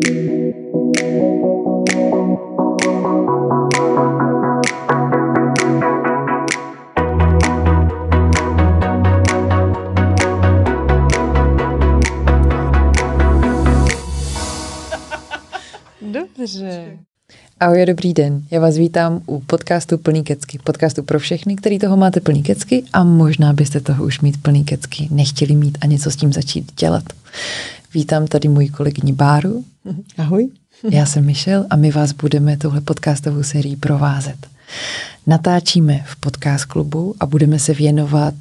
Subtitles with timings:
[0.00, 1.97] Dobře.
[17.60, 18.42] Ahoj, dobrý den.
[18.50, 20.58] Já vás vítám u podcastu Plný kecky.
[20.64, 24.64] Podcastu pro všechny, který toho máte plný kecky a možná byste toho už mít plný
[24.64, 27.04] kecky nechtěli mít a něco s tím začít dělat.
[27.94, 29.64] Vítám tady můj kolegyni Báru.
[30.18, 30.48] Ahoj.
[30.90, 34.46] Já jsem Michel a my vás budeme tohle podcastovou sérii provázet.
[35.26, 38.34] Natáčíme v podcast klubu a budeme se věnovat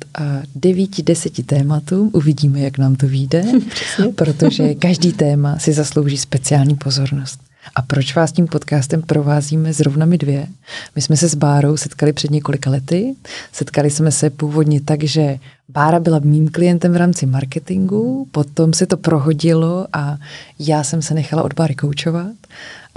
[0.55, 2.09] devíti, deseti tématům.
[2.13, 3.43] Uvidíme, jak nám to vyjde,
[4.15, 7.39] protože každý téma si zaslouží speciální pozornost.
[7.75, 10.47] A proč vás tím podcastem provázíme zrovna my dvě?
[10.95, 13.15] My jsme se s Bárou setkali před několika lety.
[13.51, 15.39] Setkali jsme se původně tak, že
[15.69, 20.17] Bára byla mým klientem v rámci marketingu, potom se to prohodilo a
[20.59, 22.31] já jsem se nechala od Báry koučovat.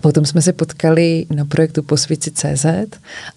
[0.01, 2.65] A potom jsme se potkali na projektu Posvíci CZ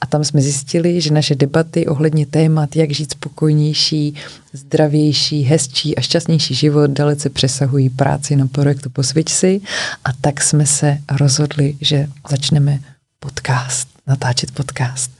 [0.01, 4.15] a tam jsme zjistili, že naše debaty ohledně témat, jak žít spokojnější,
[4.53, 9.61] zdravější, hezčí a šťastnější život dalece přesahují práci na projektu Posviť si
[10.05, 12.79] a tak jsme se rozhodli, že začneme
[13.19, 15.11] podcast, natáčet podcast.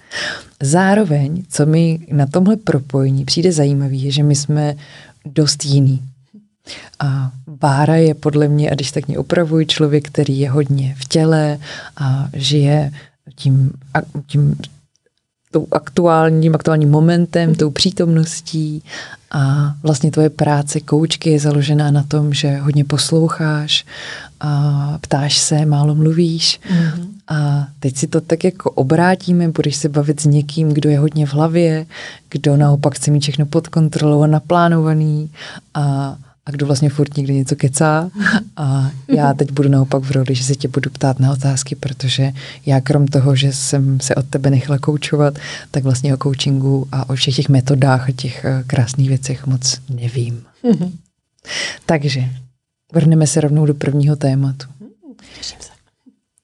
[0.62, 4.76] Zároveň, co mi na tomhle propojení přijde zajímavé, je, že my jsme
[5.26, 6.02] dost jiný.
[7.00, 11.08] A Bára je podle mě, a když tak mě opravuji, člověk, který je hodně v
[11.08, 11.60] těle
[11.98, 12.92] a žije
[13.36, 13.72] tím,
[14.28, 14.56] tím
[15.52, 18.84] tou aktuálním, aktuálním momentem, tou přítomností
[19.32, 23.86] a vlastně tvoje práce koučky je založená na tom, že hodně posloucháš
[24.40, 27.08] a ptáš se, málo mluvíš mm-hmm.
[27.28, 31.26] a teď si to tak jako obrátíme, budeš se bavit s někým, kdo je hodně
[31.26, 31.86] v hlavě,
[32.30, 35.32] kdo naopak chce mít všechno pod kontrolou a naplánovaný
[35.74, 38.10] a a kdo vlastně furt někde něco kecá.
[38.58, 42.34] A já teď budu naopak v roli, že se tě budu ptát na otázky, protože
[42.66, 45.40] já krom toho, že jsem se od tebe nechala koučovat,
[45.72, 49.80] tak vlastně o coachingu a o všech těch metodách a těch eh, krásných věcech moc
[49.90, 50.44] nevím.
[50.64, 50.92] Mm-hmm.
[51.86, 52.30] Takže
[52.94, 54.68] vrhneme se rovnou do prvního tématu.
[55.38, 55.70] Těším se.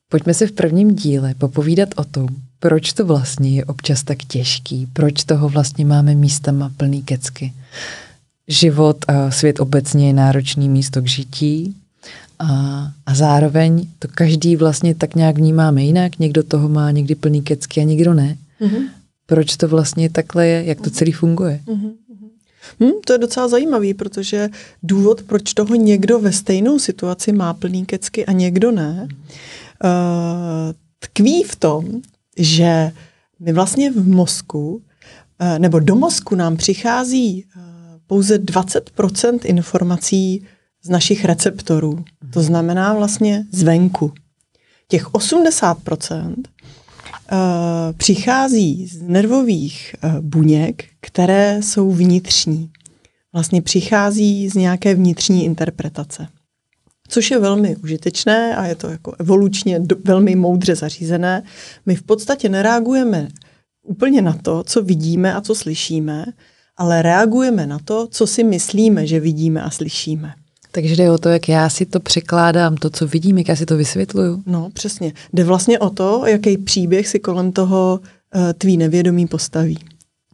[0.09, 2.27] Pojďme se v prvním díle popovídat o tom,
[2.59, 7.53] proč to vlastně je občas tak těžký, proč toho vlastně máme místama plný kecky
[8.49, 11.75] život a svět obecně je náročný místo k žití
[12.39, 12.47] a,
[13.05, 16.19] a zároveň to každý vlastně tak nějak vnímáme jinak.
[16.19, 18.37] Někdo toho má někdy plný kecky a někdo ne.
[18.61, 18.89] Mm-hmm.
[19.25, 21.61] Proč to vlastně takhle je, jak to celý funguje?
[21.67, 21.91] Mm-hmm.
[22.79, 24.49] Hmm, to je docela zajímavý, protože
[24.83, 29.07] důvod, proč toho někdo ve stejnou situaci má plný kecky a někdo ne,
[29.83, 29.89] uh,
[30.99, 31.85] tkví v tom,
[32.37, 32.91] že
[33.39, 37.68] my vlastně v mozku, uh, nebo do mozku nám přichází uh,
[38.09, 40.45] pouze 20% informací
[40.83, 42.03] z našich receptorů.
[42.33, 44.13] To znamená vlastně zvenku.
[44.87, 46.43] Těch 80 uh,
[47.97, 52.69] přichází z nervových uh, buněk, které jsou vnitřní.
[53.33, 56.27] Vlastně přichází z nějaké vnitřní interpretace.
[57.07, 61.43] Což je velmi užitečné a je to jako evolučně velmi moudře zařízené.
[61.85, 63.27] My v podstatě nereagujeme
[63.83, 66.25] úplně na to, co vidíme a co slyšíme,
[66.79, 70.33] ale reagujeme na to, co si myslíme, že vidíme a slyšíme.
[70.71, 73.65] Takže jde o to, jak já si to překládám, to, co vidím, jak já si
[73.65, 74.43] to vysvětluju.
[74.45, 75.13] No, přesně.
[75.33, 77.99] Jde vlastně o to, jaký příběh si kolem toho
[78.35, 79.77] uh, tvý nevědomí postaví.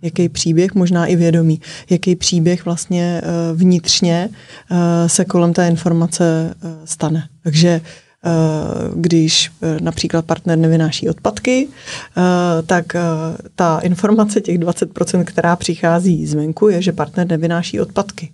[0.02, 4.30] Jaký příběh, možná i vědomí, jaký příběh vlastně uh, vnitřně
[4.72, 4.78] uh,
[5.08, 7.28] se kolem té informace uh, stane.
[7.44, 7.82] Takže Eh,
[8.96, 12.22] když eh, například partner nevynáší odpadky, eh,
[12.64, 12.86] tak
[13.56, 18.32] ta informace těch 20%, která přichází zvenku, je, že partner nevynáší odpadky.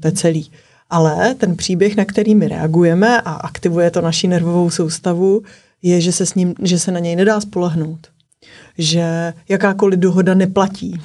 [0.00, 0.50] To je celý.
[0.90, 5.42] Ale ten příběh, na který my reagujeme a aktivuje to naši nervovou soustavu,
[5.82, 8.13] je, že se, s ním, že se na něj nedá spolehnout
[8.78, 11.00] že jakákoliv dohoda neplatí.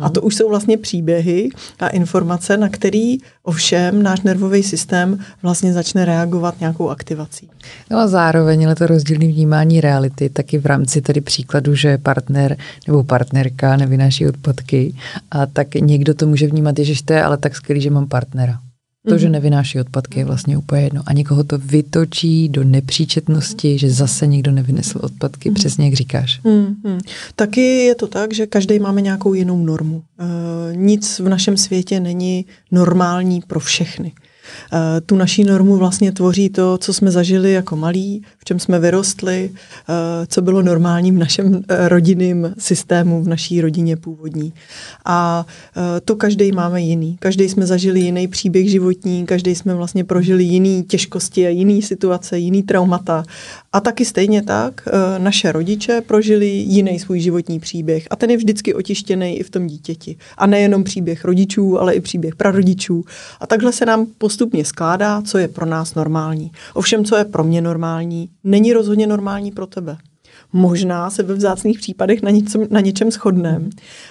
[0.00, 1.50] A to už jsou vlastně příběhy
[1.80, 7.48] a informace, na který ovšem náš nervový systém vlastně začne reagovat nějakou aktivací.
[7.90, 12.56] No a zároveň ale to rozdílné vnímání reality, taky v rámci tedy příkladu, že partner
[12.86, 14.94] nebo partnerka nevynáší odpadky
[15.30, 18.58] a tak někdo to může vnímat, že to je ale tak skvělý, že mám partnera.
[19.08, 19.32] To, že mhm.
[19.32, 21.02] nevynáší odpadky, je vlastně úplně jedno.
[21.06, 25.54] A někoho to vytočí do nepříčetnosti, že zase někdo nevynesl odpadky, mm.
[25.54, 26.40] přesně jak říkáš.
[26.44, 27.00] Mm-hmm.
[27.36, 30.02] Taky je to tak, že každý máme nějakou jinou normu.
[30.18, 34.12] E, nic v našem světě není normální pro všechny.
[34.72, 38.78] Eh, tu naší normu vlastně tvoří to, co jsme zažili jako malí, v čem jsme
[38.78, 44.52] vyrostli, eh, co bylo normální v našem eh, rodinném systému, v naší rodině původní.
[45.04, 45.46] A
[46.04, 47.16] to každý máme jiný.
[47.20, 52.38] Každý jsme zažili jiný příběh životní, každý jsme vlastně prožili jiný těžkosti a jiný situace,
[52.38, 53.24] jiný traumata.
[53.72, 54.88] A taky stejně tak
[55.18, 58.06] naše rodiče prožili jiný svůj životní příběh.
[58.10, 60.16] A ten je vždycky otištěný i v tom dítěti.
[60.38, 63.04] A nejenom příběh rodičů, ale i příběh prarodičů.
[63.40, 66.50] A takhle se nám postupně skládá, co je pro nás normální.
[66.74, 69.96] Ovšem, co je pro mě normální, není rozhodně normální pro tebe.
[70.52, 73.68] Možná se ve vzácných případech na, něčem, na něčem shodneme,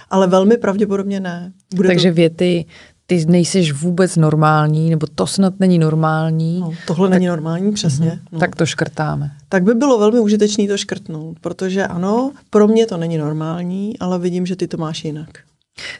[0.09, 1.51] ale velmi pravděpodobně ne.
[1.75, 2.15] Bude Takže to...
[2.15, 2.65] věty,
[3.09, 6.59] ty nejseš vůbec normální, nebo to snad není normální.
[6.59, 8.09] No, tohle tak, není normální, přesně.
[8.09, 8.39] Uh-huh, no.
[8.39, 9.31] Tak to škrtáme.
[9.49, 14.19] Tak by bylo velmi užitečné to škrtnout, protože ano, pro mě to není normální, ale
[14.19, 15.29] vidím, že ty to máš jinak.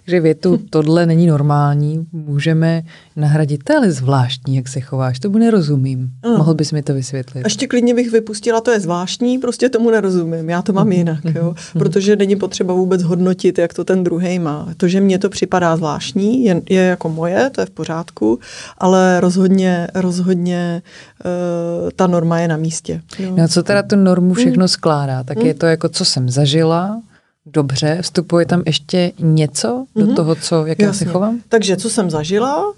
[0.05, 2.83] Takže větu, tohle není normální, můžeme
[3.15, 6.11] nahradit, to ale zvláštní, jak se chováš, tomu nerozumím.
[6.23, 6.37] No.
[6.37, 7.43] Mohl bys mi to vysvětlit?
[7.43, 11.45] Ještě klidně bych vypustila, to je zvláštní, prostě tomu nerozumím, já to mám jinak, jo?
[11.45, 11.79] Mhm.
[11.79, 14.67] protože není potřeba vůbec hodnotit, jak to ten druhý má.
[14.77, 18.39] To, že mně to připadá zvláštní, je, je jako moje, to je v pořádku,
[18.77, 20.81] ale rozhodně, rozhodně
[21.25, 23.01] uh, ta norma je na místě.
[23.19, 23.33] Jo?
[23.37, 25.23] No co teda tu normu všechno skládá?
[25.23, 27.01] Tak je to jako, co jsem zažila,
[27.45, 29.99] dobře, vstupuje tam ještě něco mm-hmm.
[29.99, 30.15] do mhm.
[30.15, 30.85] toho, co, jak Jasně.
[30.85, 31.41] já se chovám?
[31.49, 32.73] Takže co jsem zažila, uh,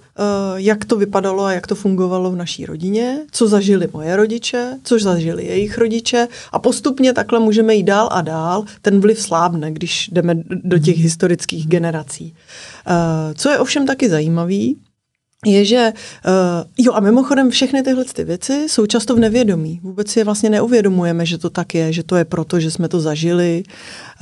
[0.56, 5.00] jak to vypadalo a jak to fungovalo v naší rodině, co zažili moje rodiče, co
[5.00, 8.64] zažili jejich rodiče a postupně takhle můžeme jít dál a dál.
[8.82, 11.04] Ten vliv slábne, když jdeme do těch mhm.
[11.04, 12.34] historických generací.
[12.88, 12.94] Uh,
[13.36, 14.78] co je ovšem taky zajímavý,
[15.46, 15.94] je, že
[16.26, 19.80] uh, jo a mimochodem všechny tyhle ty věci jsou často v nevědomí.
[19.84, 22.88] Vůbec si je vlastně neuvědomujeme, že to tak je, že to je proto, že jsme
[22.88, 23.64] to zažili.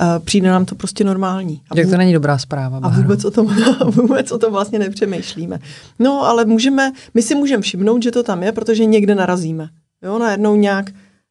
[0.00, 1.62] Uh, přijde nám to prostě normální.
[1.70, 2.80] A Jak to není dobrá zpráva.
[2.82, 5.58] A vůbec o, tom, vůbec o tom vlastně nepřemýšlíme.
[5.98, 9.68] No ale můžeme, my si můžeme všimnout, že to tam je, protože někde narazíme.
[10.02, 10.86] Jo, najednou nějak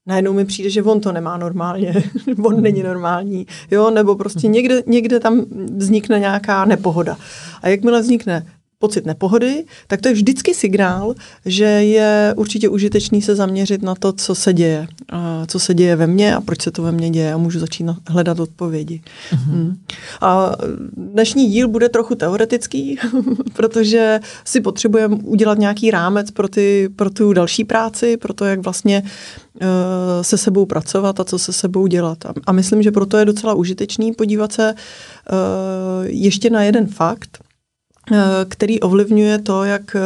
[0.08, 2.04] najednou mi přijde, že on to nemá normálně,
[2.44, 5.46] on není normální, jo, nebo prostě někde, někde tam
[5.78, 7.18] vznikne nějaká nepohoda.
[7.62, 8.46] A jakmile vznikne
[8.80, 11.16] pocit nepohody, tak to je vždycky signál,
[11.46, 14.88] že je určitě užitečný se zaměřit na to, co se děje.
[15.10, 17.60] A co se děje ve mně a proč se to ve mně děje a můžu
[17.60, 19.02] začít hledat odpovědi.
[19.32, 19.38] Uh-huh.
[19.38, 19.78] Hmm.
[20.22, 20.56] A
[20.98, 22.98] dnešní díl bude trochu teoretický,
[23.54, 28.60] protože si potřebujeme udělat nějaký rámec pro, ty, pro tu další práci, pro to, jak
[28.60, 29.68] vlastně uh,
[30.22, 32.26] se sebou pracovat a co se sebou dělat.
[32.26, 37.40] A, a myslím, že proto je docela užitečný podívat se uh, ještě na jeden fakt,
[37.42, 37.49] Eh,
[38.50, 40.00] který ovlivňuje to, jak, eh,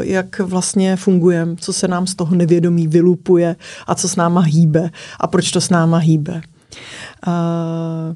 [0.00, 3.56] jak vlastně fungujeme, co se nám z toho nevědomí vylupuje
[3.86, 4.90] a co s náma hýbe
[5.20, 6.40] a proč to s náma hýbe.
[7.26, 8.14] Uh,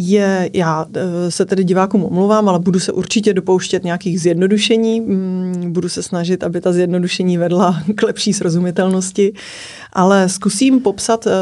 [0.00, 5.72] je, já eh, se tedy divákům omluvám, ale budu se určitě dopouštět nějakých zjednodušení, mm,
[5.72, 9.32] budu se snažit, aby ta zjednodušení vedla k lepší srozumitelnosti,
[9.92, 11.32] ale zkusím popsat uh,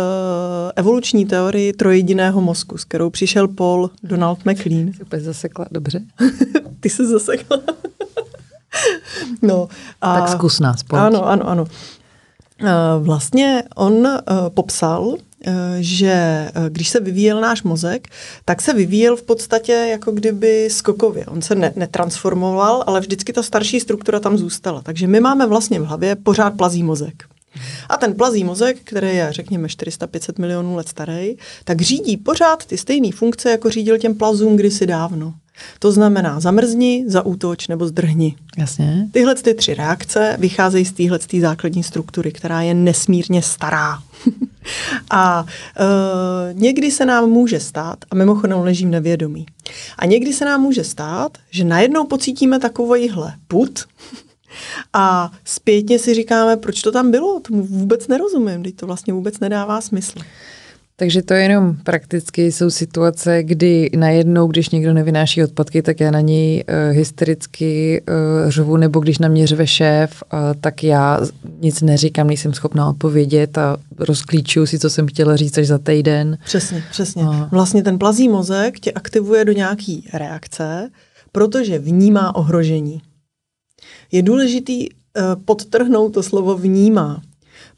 [0.76, 4.92] evoluční teorii trojediného mozku, s kterou přišel Paul Donald McLean.
[4.92, 6.00] Super zasekla, dobře.
[6.80, 7.58] Ty se zasekla.
[9.42, 9.68] no,
[10.00, 11.02] a, tak zkus nás, pojď.
[11.02, 11.64] Ano, ano, ano.
[12.62, 14.08] Uh, vlastně on
[14.54, 15.35] popsal, Eh,
[15.80, 18.08] že eh, když se vyvíjel náš mozek,
[18.44, 21.26] tak se vyvíjel v podstatě jako kdyby skokově.
[21.26, 24.82] On se ne, netransformoval, ale vždycky ta starší struktura tam zůstala.
[24.82, 27.24] Takže my máme vlastně v hlavě pořád plazí mozek.
[27.88, 32.78] A ten plazí mozek, který je, řekněme, 400-500 milionů let starý, tak řídí pořád ty
[32.78, 35.34] stejné funkce, jako řídil těm plazům kdysi dávno.
[35.78, 38.36] To znamená zamrzni, zaútoč nebo zdrhni.
[38.58, 39.08] Jasně.
[39.12, 43.98] Tyhle ty tři reakce vycházejí z téhle základní struktury, která je nesmírně stará.
[45.10, 49.46] a uh, někdy se nám může stát, a mimochodem ležím nevědomí,
[49.98, 53.84] a někdy se nám může stát, že najednou pocítíme takovýhle put
[54.92, 59.40] a zpětně si říkáme, proč to tam bylo, tomu vůbec nerozumím, teď to vlastně vůbec
[59.40, 60.18] nedává smysl.
[60.98, 66.20] Takže to jenom prakticky jsou situace, kdy najednou, když někdo nevynáší odpadky, tak já na
[66.20, 71.20] něj uh, hystericky uh, řvu, nebo když na mě řve šéf, uh, tak já
[71.60, 76.38] nic neříkám, nejsem schopná odpovědět a rozklíčuju si, co jsem chtěla říct až za týden.
[76.44, 77.22] Přesně, přesně.
[77.22, 77.48] A...
[77.52, 80.90] Vlastně ten plazí mozek tě aktivuje do nějaký reakce,
[81.32, 83.00] protože vnímá ohrožení.
[84.12, 84.96] Je důležitý uh,
[85.44, 87.22] podtrhnout to slovo vnímá.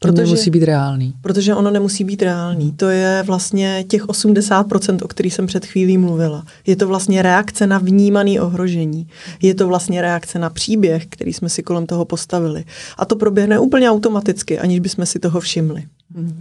[0.01, 1.13] Protože, nemusí být reálný.
[1.21, 2.71] Protože ono nemusí být reálný.
[2.71, 6.43] To je vlastně těch 80%, o kterých jsem před chvílí mluvila.
[6.67, 9.07] Je to vlastně reakce na vnímaný ohrožení.
[9.41, 12.65] Je to vlastně reakce na příběh, který jsme si kolem toho postavili.
[12.97, 15.83] A to proběhne úplně automaticky, aniž bychom si toho všimli.
[16.15, 16.39] Hmm.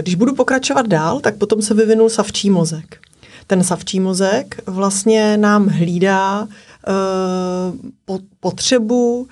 [0.00, 2.98] Když budu pokračovat dál, tak potom se vyvinul savčí mozek.
[3.46, 6.48] Ten savčí mozek vlastně nám hlídá
[8.40, 9.28] potřebu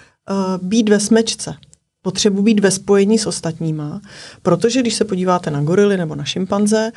[0.63, 1.55] být ve smečce
[2.09, 4.01] potřebu být ve spojení s ostatníma,
[4.43, 6.93] protože když se podíváte na gorily nebo na šimpanze,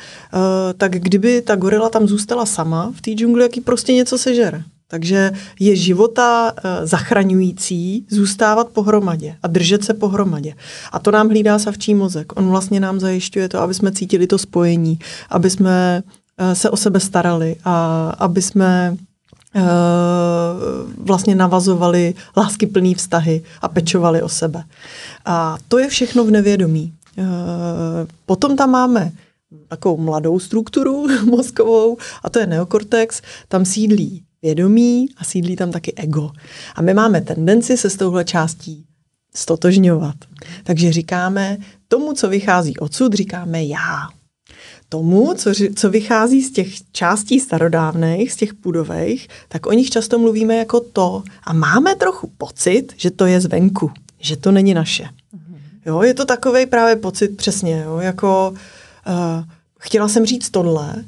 [0.76, 4.62] tak kdyby ta gorila tam zůstala sama v té džungli, jaký prostě něco sežere.
[4.88, 10.54] Takže je života uh, zachraňující zůstávat pohromadě a držet se pohromadě.
[10.92, 12.32] A to nám hlídá savčí mozek.
[12.36, 14.98] On vlastně nám zajišťuje to, aby jsme cítili to spojení,
[15.30, 18.96] aby jsme uh, se o sebe starali a aby jsme
[20.98, 24.64] vlastně navazovali láskyplný vztahy a pečovali o sebe.
[25.24, 26.92] A to je všechno v nevědomí.
[27.18, 27.24] Uh,
[28.26, 29.12] potom tam máme
[29.68, 33.22] takovou mladou strukturu mozkovou a to je neokortex.
[33.48, 36.30] Tam sídlí vědomí a sídlí tam taky ego.
[36.74, 38.84] A my máme tendenci se s touhle částí
[39.34, 40.16] stotožňovat.
[40.64, 44.08] Takže říkáme, tomu, co vychází odsud, říkáme já.
[44.92, 50.18] Tomu, co, co vychází z těch částí starodávných, z těch půdových, tak o nich často
[50.18, 51.22] mluvíme jako to.
[51.44, 55.08] A máme trochu pocit, že to je zvenku, že to není naše.
[55.86, 59.44] Jo, je to takový právě pocit přesně, jo, jako uh,
[59.80, 61.04] chtěla jsem říct tohle,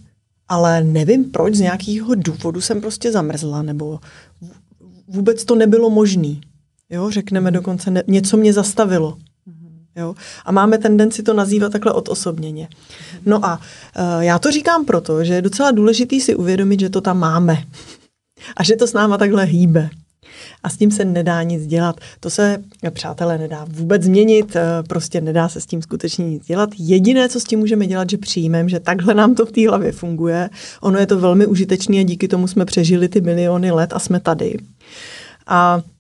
[0.49, 4.01] ale nevím proč, z nějakého důvodu jsem prostě zamrzla, nebo
[5.09, 6.35] vůbec to nebylo možné.
[6.91, 7.55] Jo, řekneme mhm.
[7.55, 9.19] dokonce, ne, něco mě zastavilo.
[9.97, 10.15] Jo?
[10.45, 12.69] A máme tendenci to nazývat takhle odosobněně.
[13.27, 17.01] No a uh, já to říkám proto, že je docela důležitý si uvědomit, že to
[17.01, 17.65] tam máme.
[18.57, 19.91] A že to s náma takhle hýbe
[20.63, 22.01] a s tím se nedá nic dělat.
[22.21, 26.71] To se, přátelé, nedá vůbec změnit, eh, prostě nedá se s tím skutečně nic dělat.
[26.79, 29.93] Jediné, co s tím můžeme dělat, že přijmeme, že takhle nám to v té hlavě
[29.93, 30.51] funguje.
[30.81, 34.21] Ono je to velmi užitečné a díky tomu jsme přežili ty miliony let a jsme
[34.21, 34.57] tady.
[35.47, 35.94] A eh,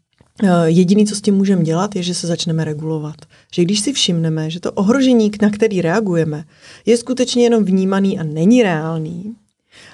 [0.64, 3.16] Jediný, co s tím můžeme dělat, je, že se začneme regulovat.
[3.52, 6.44] Že když si všimneme, že to ohrožení, na který reagujeme,
[6.86, 9.34] je skutečně jenom vnímaný a není reálný,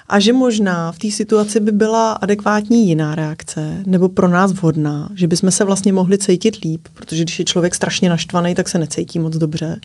[0.07, 5.09] a že možná v té situaci by byla adekvátní jiná reakce, nebo pro nás vhodná,
[5.15, 8.79] že bychom se vlastně mohli cítit líp, protože když je člověk strašně naštvaný, tak se
[8.79, 9.79] necítí moc dobře,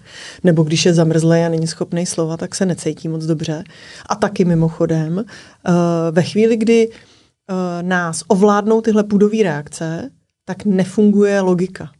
[0.45, 3.65] nebo když je zamrzlý a není schopný slova, tak se necítí moc dobře.
[4.09, 5.73] A taky mimochodem, eh,
[6.11, 10.11] ve chvíli, kdy eh, nás ovládnou tyhle půdové reakce,
[10.49, 11.91] tak nefunguje logika.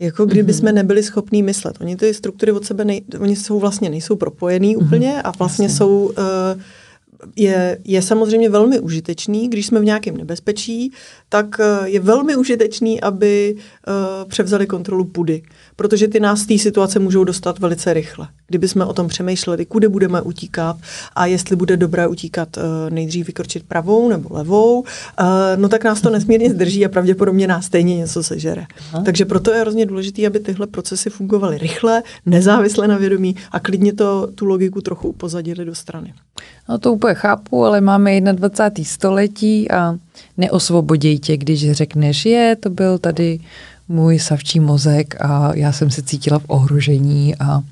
[0.00, 0.58] Jako kdyby mhm.
[0.58, 1.76] jsme nebyli schopní myslet.
[1.80, 4.86] Oni ty struktury od sebe, nej, oni jsou vlastně nejsou propojený mm-hmm.
[4.86, 5.76] úplně a vlastně Jasně.
[5.76, 6.14] jsou uh,
[7.36, 10.92] je, je samozřejmě velmi užitečný, když jsme v nějakém nebezpečí,
[11.28, 15.42] tak eh, je velmi užitečný, aby uh, převzali kontrolu pudy,
[15.76, 18.28] protože ty nás z té situace můžou dostat velice rychle.
[18.46, 20.76] Kdyby jsme o tom přemýšleli, kudy budeme utíkat
[21.14, 24.86] a jestli bude dobré utíkat uh, nejdřív vykročit pravou nebo levou, uh,
[25.56, 28.66] no tak nás to nesmírně zdrží a pravděpodobně nás stejně něco sežere.
[28.92, 29.02] Aha.
[29.04, 33.92] Takže proto je hrozně důležité, aby tyhle procesy fungovaly rychle, nezávisle na vědomí a klidně
[33.92, 36.14] to tu logiku trochu upozadili do strany.
[36.68, 38.84] No to úplně chápu, ale máme 21.
[38.84, 39.96] století a
[40.36, 43.40] neosvoboděj tě, když řekneš, je, to byl tady
[43.88, 47.62] můj savčí mozek a já jsem se cítila v ohrožení a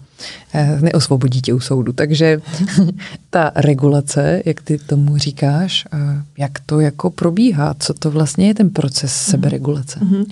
[0.81, 1.93] neosvobodí tě u soudu.
[1.93, 2.41] Takže
[3.31, 5.99] ta regulace, jak ty tomu říkáš, eh,
[6.39, 9.31] jak to jako probíhá, co to vlastně je ten proces mhm.
[9.31, 10.01] seberegulace?
[10.01, 10.21] Mm-hmm.
[10.21, 10.27] Uh,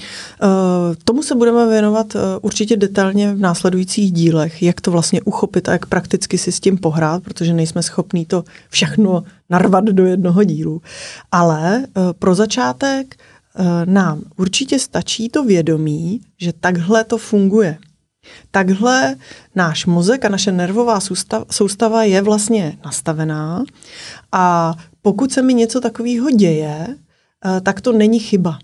[1.04, 5.72] tomu se budeme věnovat uh, určitě detailně v následujících dílech, jak to vlastně uchopit a
[5.72, 10.82] jak prakticky si s tím pohrát, protože nejsme schopní to všechno narvat do jednoho dílu.
[11.32, 13.16] Ale uh, pro začátek
[13.84, 17.78] nám určitě stačí to vědomí, že takhle to funguje.
[18.50, 19.16] Takhle
[19.54, 20.98] náš mozek a naše nervová
[21.50, 23.64] soustava je vlastně nastavená
[24.32, 28.58] a pokud se mi něco takového děje, eh, tak to není chyba.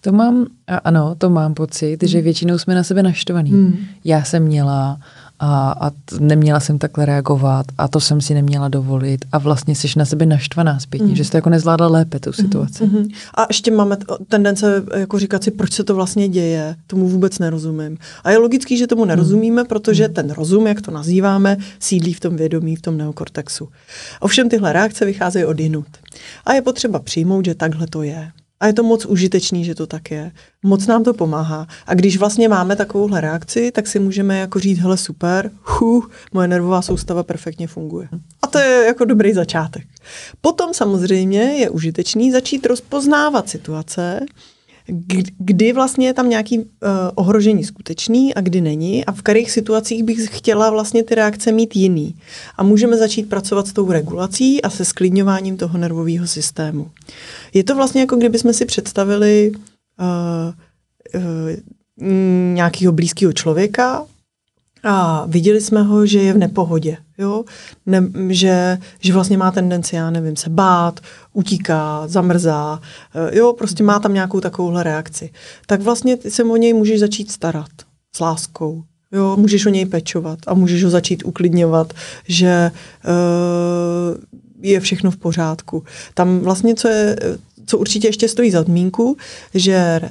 [0.00, 0.46] To mám,
[0.84, 3.50] ano, to mám pocit, že většinou jsme na sebe naštvaný.
[3.50, 3.78] Hmm.
[4.04, 5.00] Já jsem měla
[5.44, 9.88] a, a neměla jsem takhle reagovat a to jsem si neměla dovolit a vlastně jsi
[9.96, 11.16] na sebe naštvaná zpětně, mm.
[11.16, 12.84] že jsi to jako nezvládla lépe tu situaci.
[12.84, 13.08] Mm.
[13.34, 13.96] A ještě máme
[14.28, 17.98] tendence jako říkat si, proč se to vlastně děje, tomu vůbec nerozumím.
[18.24, 19.68] A je logický, že tomu nerozumíme, mm.
[19.68, 20.14] protože mm.
[20.14, 23.68] ten rozum, jak to nazýváme, sídlí v tom vědomí, v tom neokortexu.
[24.20, 25.86] Ovšem tyhle reakce vycházejí od jinut.
[26.44, 28.30] A je potřeba přijmout, že takhle to je.
[28.62, 30.32] A je to moc užitečný, že to tak je.
[30.62, 31.66] Moc nám to pomáhá.
[31.86, 36.02] A když vlastně máme takovouhle reakci, tak si můžeme jako říct, hele super, hu,
[36.32, 38.08] moje nervová soustava perfektně funguje.
[38.42, 39.86] A to je jako dobrý začátek.
[40.40, 44.20] Potom samozřejmě je užitečný začít rozpoznávat situace,
[45.38, 46.64] kdy vlastně je tam nějaký uh,
[47.14, 51.76] ohrožení skutečný a kdy není a v kterých situacích bych chtěla vlastně ty reakce mít
[51.76, 52.14] jiný.
[52.56, 56.90] A můžeme začít pracovat s tou regulací a se sklidňováním toho nervového systému.
[57.54, 59.52] Je to vlastně jako kdybychom si představili
[60.00, 62.06] uh, uh,
[62.54, 64.06] nějakého blízkého člověka
[64.82, 67.44] a viděli jsme ho, že je v nepohodě, jo?
[67.86, 71.00] Ne, že, že vlastně má tendenci, já nevím, se bát,
[71.32, 72.80] utíká, zamrzá,
[73.14, 75.30] eh, jo, prostě má tam nějakou takovouhle reakci.
[75.66, 77.70] Tak vlastně ty se o něj můžeš začít starat
[78.14, 81.92] s láskou, jo, můžeš o něj pečovat a můžeš ho začít uklidňovat,
[82.28, 82.70] že
[83.04, 84.20] uh,
[84.60, 85.84] je všechno v pořádku.
[86.14, 87.16] Tam vlastně, co je,
[87.66, 89.16] co určitě ještě stojí za zmínku,
[89.54, 90.10] že uh,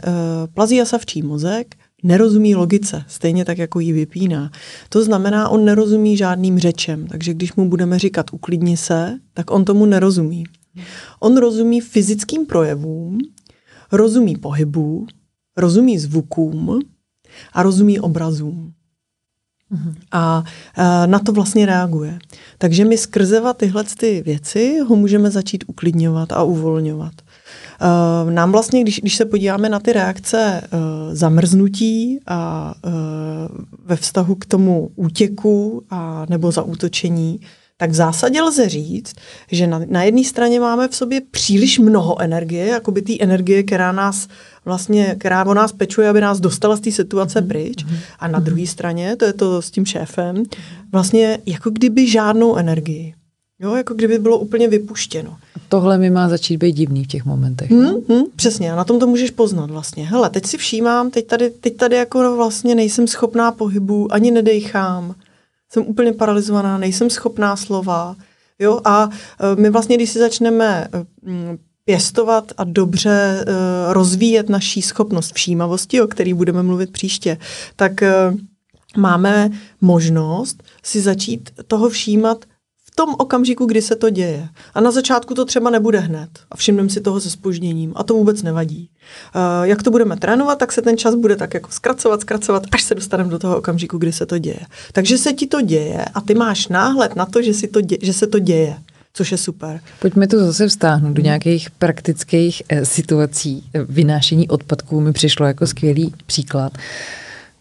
[0.53, 4.51] plazí a savčí mozek nerozumí logice, stejně tak, jako ji vypíná.
[4.89, 9.65] To znamená, on nerozumí žádným řečem, takže když mu budeme říkat uklidni se, tak on
[9.65, 10.43] tomu nerozumí.
[11.19, 13.17] On rozumí fyzickým projevům,
[13.91, 15.07] rozumí pohybu,
[15.57, 16.79] rozumí zvukům
[17.53, 18.73] a rozumí obrazům.
[20.11, 20.43] A
[21.05, 22.19] na to vlastně reaguje.
[22.57, 27.13] Takže my skrzeva tyhle ty věci ho můžeme začít uklidňovat a uvolňovat.
[27.81, 30.79] Uh, nám vlastně, když, když se podíváme na ty reakce uh,
[31.15, 32.91] zamrznutí a uh,
[33.85, 37.39] ve vztahu k tomu útěku a nebo zaútočení,
[37.77, 39.15] tak v zásadě lze říct,
[39.51, 43.63] že na, na jedné straně máme v sobě příliš mnoho energie, jako by té energie,
[43.63, 44.27] která nás
[44.65, 47.47] vlastně, která o nás pečuje, aby nás dostala z té situace mm-hmm.
[47.47, 47.85] pryč.
[47.85, 47.97] Mm-hmm.
[48.19, 50.43] A na druhé straně, to je to s tím šéfem,
[50.91, 53.13] vlastně jako kdyby žádnou energii.
[53.61, 55.37] Jo, jako kdyby bylo úplně vypuštěno.
[55.69, 57.71] Tohle mi má začít být divný v těch momentech.
[57.71, 60.05] Hmm, hmm, přesně, a na tom to můžeš poznat vlastně.
[60.05, 65.15] Hele, teď si všímám, teď tady, teď tady jako vlastně nejsem schopná pohybu, ani nedejchám,
[65.69, 68.15] jsem úplně paralizovaná, nejsem schopná slova.
[68.59, 71.05] Jo, a e, my vlastně, když si začneme e,
[71.85, 77.37] pěstovat a dobře uh, rozvíjet naší schopnost všímavosti, o který budeme mluvit příště,
[77.75, 78.03] tak
[78.97, 79.49] máme
[79.81, 82.45] možnost si začít toho všímat
[82.95, 84.49] tom okamžiku, kdy se to děje.
[84.73, 86.29] A na začátku to třeba nebude hned.
[86.51, 87.93] A všimneme si toho se spožděním.
[87.95, 88.89] A to vůbec nevadí.
[89.35, 92.83] Uh, jak to budeme trénovat, tak se ten čas bude tak jako zkracovat, zkracovat, až
[92.83, 94.59] se dostaneme do toho okamžiku, kdy se to děje.
[94.93, 97.97] Takže se ti to děje a ty máš náhled na to, že, si to dě,
[98.01, 98.77] že se to děje
[99.13, 99.79] což je super.
[99.99, 103.63] Pojďme to zase vztáhnout do nějakých praktických eh, situací.
[103.89, 106.73] Vynášení odpadků mi přišlo jako skvělý příklad.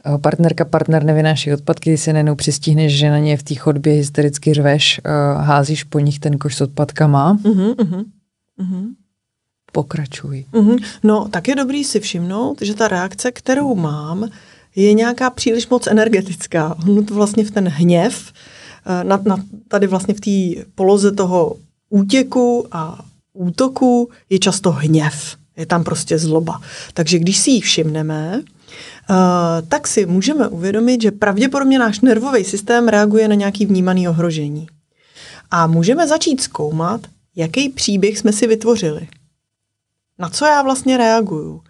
[0.06, 3.92] Eh, partnerka, partner nevynáší odpadky, když se nenou přistihneš, že na ně v té chodbě
[3.92, 7.38] hystericky řveš, eh, házíš po nich ten koš s odpadkama.
[7.44, 8.04] Uh-huh, uh-huh,
[8.60, 8.86] uh-huh.
[9.72, 10.44] Pokračuj.
[10.52, 10.84] Uh-huh.
[11.02, 14.28] No, tak je dobrý si všimnout, že ta reakce, kterou mám,
[14.76, 16.76] je nějaká příliš moc energetická.
[17.08, 18.32] To vlastně v ten hněv,
[18.86, 19.36] Eh, na, na,
[19.68, 21.56] tady vlastně v té poloze toho
[21.88, 25.36] útěku a útoku je často hněv.
[25.56, 26.60] Je tam prostě zloba.
[26.94, 28.42] Takže když si ji všimneme,
[29.68, 34.66] tak si můžeme uvědomit, že pravděpodobně náš nervový systém reaguje na nějaký vnímaný ohrožení.
[35.50, 37.00] A můžeme začít zkoumat,
[37.36, 39.08] jaký příběh jsme si vytvořili.
[40.18, 41.62] Na co já vlastně reaguju?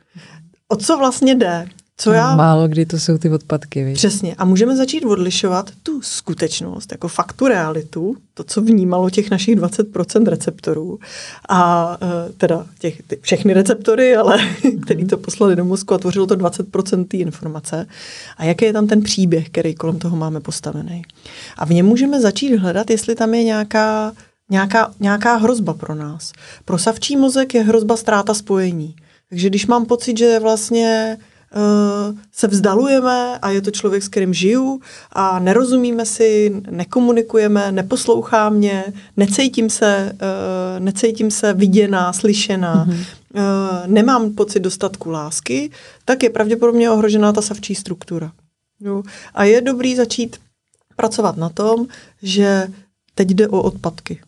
[0.69, 1.69] O co vlastně jde?
[2.01, 2.37] Co já...
[2.37, 3.85] Málo kdy to jsou ty odpadky.
[3.85, 3.99] Víš?
[3.99, 4.35] Přesně.
[4.35, 10.27] A můžeme začít odlišovat tu skutečnost, jako faktu realitu, to, co vnímalo těch našich 20%
[10.27, 10.99] receptorů
[11.49, 14.39] a uh, teda těch, ty, všechny receptory, ale
[14.83, 17.87] který to poslali do mozku a tvořilo to 20% té informace.
[18.37, 21.03] A jaký je tam ten příběh, který kolem toho máme postavený.
[21.59, 24.13] A v něm můžeme začít hledat, jestli tam je nějaká,
[24.51, 26.33] nějaká, nějaká hrozba pro nás.
[26.65, 28.97] Pro savčí mozek je hrozba ztráta spojení.
[29.29, 31.19] Takže když mám pocit, že vlastně
[32.33, 34.81] se vzdalujeme a je to člověk, s kterým žiju
[35.13, 38.85] a nerozumíme si, nekomunikujeme, neposlouchá mě,
[39.17, 43.05] necítím se, uh, necítím se viděná, slyšená, mm-hmm.
[43.35, 45.71] uh, nemám pocit dostatku lásky,
[46.05, 48.33] tak je pravděpodobně ohrožená ta savčí struktura.
[48.81, 49.03] Jo?
[49.35, 50.37] A je dobrý začít
[50.97, 51.87] pracovat na tom,
[52.23, 52.69] že
[53.15, 54.21] teď jde o odpadky.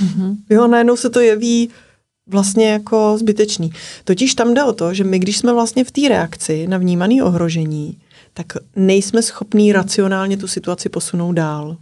[0.00, 0.36] Mm-hmm.
[0.50, 1.70] Jo, najednou se to jeví
[2.32, 3.72] vlastně jako zbytečný.
[4.04, 7.22] Totiž tam jde o to, že my, když jsme vlastně v té reakci na vnímané
[7.22, 7.98] ohrožení,
[8.34, 11.76] tak nejsme schopní racionálně tu situaci posunout dál.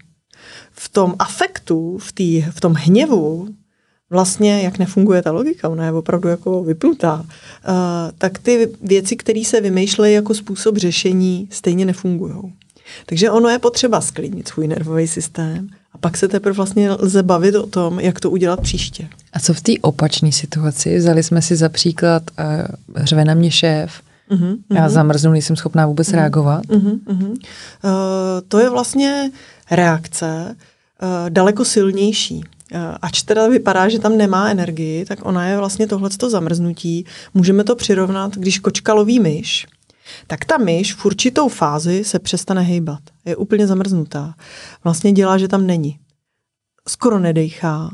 [0.72, 3.48] V tom afektu, v, tý, v tom hněvu,
[4.10, 7.26] vlastně, jak nefunguje ta logika, ona je opravdu jako vyplutá, uh,
[8.18, 12.34] tak ty věci, které se vymýšlejí jako způsob řešení, stejně nefungují.
[13.06, 17.54] Takže ono je potřeba sklidnit svůj nervový systém a pak se teprve vlastně lze bavit
[17.54, 19.08] o tom, jak to udělat příště.
[19.32, 20.98] A co v té opačné situaci?
[20.98, 22.46] Vzali jsme si za příklad, uh,
[22.96, 24.90] řve na mě šéf, uh-huh, já uh-huh.
[24.90, 26.66] zamrznu, nejsem schopná vůbec uh-huh, reagovat.
[26.66, 27.30] Uh-huh, uh-huh.
[27.30, 27.36] Uh,
[28.48, 29.30] to je vlastně
[29.70, 30.56] reakce
[31.02, 32.36] uh, daleko silnější.
[32.74, 37.04] Uh, ač teda vypadá, že tam nemá energii, tak ona je vlastně tohleto zamrznutí.
[37.34, 39.66] Můžeme to přirovnat, když kočka loví myš,
[40.26, 43.00] tak ta myš v určitou fázi se přestane hejbat.
[43.24, 44.34] Je úplně zamrznutá.
[44.84, 45.98] Vlastně dělá, že tam není.
[46.88, 47.90] Skoro nedejchá,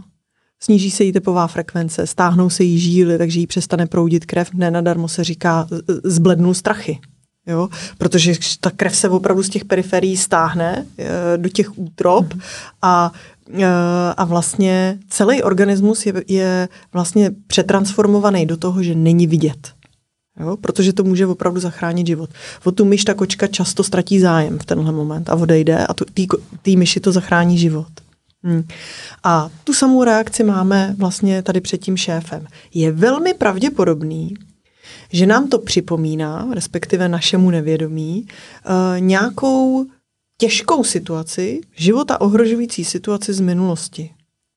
[0.61, 4.51] sníží se jí tepová frekvence, stáhnou se jí žíly, takže jí přestane proudit krev.
[4.55, 5.67] Nenadarmo se říká,
[6.05, 6.99] zblednou strachy.
[7.47, 7.69] Jo?
[7.99, 12.35] Protože ta krev se opravdu z těch periferií stáhne e, do těch útrop
[12.83, 13.13] a
[13.59, 13.67] e,
[14.17, 19.73] a vlastně celý organismus je, je vlastně přetransformovaný do toho, že není vidět.
[20.41, 20.57] Jo?
[20.57, 22.31] Protože to může opravdu zachránit život.
[22.65, 25.95] O tu myš ta kočka často ztratí zájem v tenhle moment a odejde a
[26.63, 28.06] té myši to zachrání život.
[28.43, 28.63] Hmm.
[29.25, 32.47] A tu samou reakci máme vlastně tady před tím šéfem.
[32.75, 34.35] Je velmi pravděpodobný,
[35.13, 39.87] že nám to připomíná, respektive našemu nevědomí, uh, nějakou
[40.39, 44.11] těžkou situaci, života ohrožující situaci z minulosti.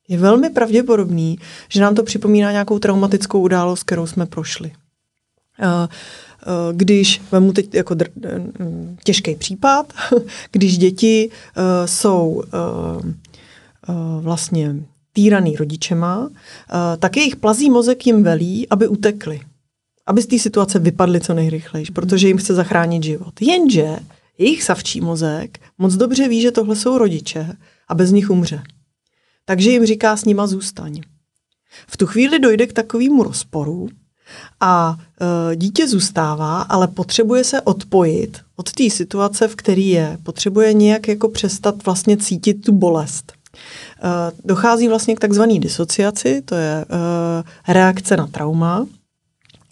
[0.07, 1.39] Je velmi pravděpodobný,
[1.69, 4.71] že nám to připomíná nějakou traumatickou událost, kterou jsme prošli.
[5.61, 5.87] Uh,
[6.73, 8.09] když vemu teď jako dr,
[9.03, 9.93] těžký případ,
[10.51, 12.43] když děti uh, jsou
[13.05, 13.11] uh,
[14.21, 14.75] vlastně
[15.13, 16.31] týraný rodičema, uh,
[16.99, 19.41] tak jejich plazí mozek jim velí, aby utekli
[20.09, 23.41] aby z té situace vypadly co nejrychleji, protože jim chce zachránit život.
[23.41, 23.97] Jenže
[24.37, 28.63] jejich savčí mozek moc dobře ví, že tohle jsou rodiče a bez nich umře.
[29.45, 31.01] Takže jim říká s nima zůstaň.
[31.87, 33.89] V tu chvíli dojde k takovému rozporu
[34.59, 34.97] a
[35.51, 40.17] e, dítě zůstává, ale potřebuje se odpojit od té situace, v které je.
[40.23, 43.33] Potřebuje nějak jako přestat vlastně cítit tu bolest.
[44.03, 48.85] E, dochází vlastně k takzvané disociaci, to je e, reakce na trauma,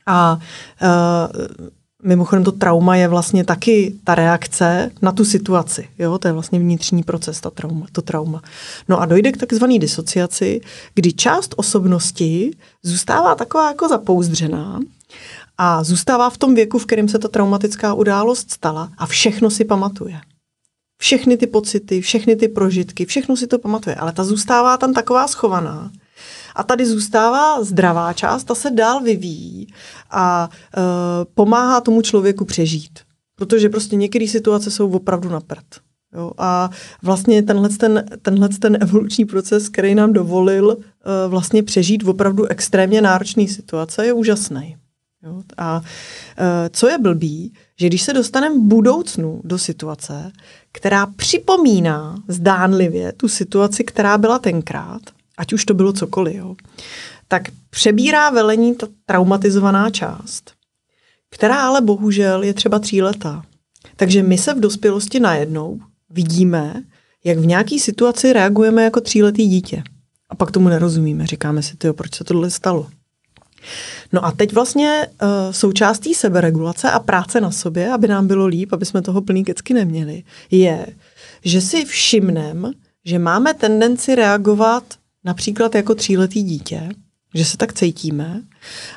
[0.07, 0.39] a
[0.81, 1.67] uh,
[2.03, 5.89] mimochodem to trauma je vlastně taky ta reakce na tu situaci.
[5.99, 6.17] Jo?
[6.17, 8.41] To je vlastně vnitřní proces, ta trauma, to trauma.
[8.89, 10.61] No a dojde k takzvané disociaci,
[10.93, 12.51] kdy část osobnosti
[12.83, 14.79] zůstává taková jako zapouzdřená
[15.57, 19.65] a zůstává v tom věku, v kterém se ta traumatická událost stala a všechno si
[19.65, 20.19] pamatuje.
[20.97, 25.27] Všechny ty pocity, všechny ty prožitky, všechno si to pamatuje, ale ta zůstává tam taková
[25.27, 25.91] schovaná,
[26.55, 29.67] a tady zůstává zdravá část, ta se dál vyvíjí
[30.11, 30.81] a e,
[31.33, 32.99] pomáhá tomu člověku přežít.
[33.35, 35.65] Protože prostě některé situace jsou opravdu na prd.
[36.15, 36.31] Jo?
[36.37, 36.69] A
[37.01, 40.81] vlastně tenhle ten, tenhle ten evoluční proces, který nám dovolil uh,
[41.27, 44.77] vlastně přežít opravdu extrémně náročné situace, je úžasný.
[45.23, 45.41] Jo?
[45.57, 45.83] A uh,
[46.71, 50.31] co je blbý, že když se dostaneme v budoucnu do situace,
[50.71, 55.01] která připomíná zdánlivě tu situaci, která byla tenkrát,
[55.37, 56.55] ať už to bylo cokoliv, jo,
[57.27, 60.51] tak přebírá velení ta traumatizovaná část,
[61.29, 63.43] která ale bohužel je třeba tříletá.
[63.95, 66.83] Takže my se v dospělosti najednou vidíme,
[67.23, 69.83] jak v nějaké situaci reagujeme jako tříletý dítě.
[70.29, 72.87] A pak tomu nerozumíme, říkáme si, tyjo, proč se tohle stalo.
[74.13, 78.73] No a teď vlastně uh, součástí seberegulace a práce na sobě, aby nám bylo líp,
[78.73, 80.87] aby jsme toho plný kecky neměli, je,
[81.43, 82.71] že si všimnem,
[83.05, 84.83] že máme tendenci reagovat
[85.23, 86.89] například jako tříletý dítě,
[87.33, 88.41] že se tak cítíme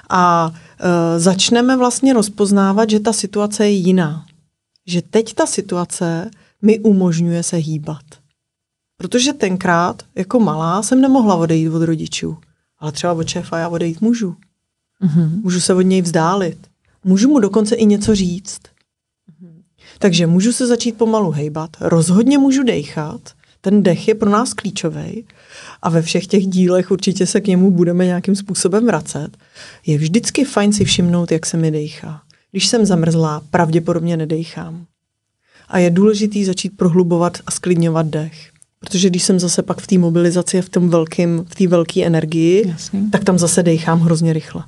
[0.08, 4.26] a e, začneme vlastně rozpoznávat, že ta situace je jiná.
[4.86, 6.30] Že teď ta situace
[6.62, 8.04] mi umožňuje se hýbat.
[8.96, 12.38] Protože tenkrát, jako malá, jsem nemohla odejít od rodičů.
[12.78, 14.36] Ale třeba od šéfa já odejít můžu.
[15.02, 15.42] Mm-hmm.
[15.42, 16.58] Můžu se od něj vzdálit.
[17.04, 18.60] Můžu mu dokonce i něco říct.
[18.62, 19.62] Mm-hmm.
[19.98, 21.70] Takže můžu se začít pomalu hejbat.
[21.80, 23.20] Rozhodně můžu dejchat.
[23.60, 25.24] Ten dech je pro nás klíčový
[25.82, 29.36] a ve všech těch dílech určitě se k němu budeme nějakým způsobem vracet,
[29.86, 32.22] je vždycky fajn si všimnout, jak se mi dejchá.
[32.50, 34.84] Když jsem zamrzlá, pravděpodobně nedejchám.
[35.68, 38.50] A je důležitý začít prohlubovat a sklidňovat dech.
[38.78, 42.04] Protože když jsem zase pak v té mobilizaci a v tom velkým, v té velké
[42.04, 43.02] energii, Jasně.
[43.12, 44.64] tak tam zase dejchám hrozně rychle.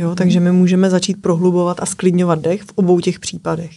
[0.00, 3.70] Jo, takže my můžeme začít prohlubovat a sklidňovat dech v obou těch případech.